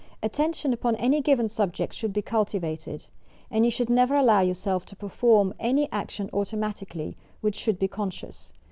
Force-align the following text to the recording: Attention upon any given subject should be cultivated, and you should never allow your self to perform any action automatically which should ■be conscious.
Attention 0.23 0.73
upon 0.73 0.95
any 0.95 1.21
given 1.21 1.47
subject 1.47 1.93
should 1.93 2.11
be 2.11 2.23
cultivated, 2.23 3.05
and 3.51 3.65
you 3.65 3.69
should 3.69 3.87
never 3.87 4.15
allow 4.15 4.39
your 4.41 4.55
self 4.55 4.83
to 4.83 4.95
perform 4.95 5.53
any 5.59 5.87
action 5.91 6.27
automatically 6.33 7.15
which 7.41 7.53
should 7.55 7.79
■be 7.79 7.87
conscious. 7.87 8.51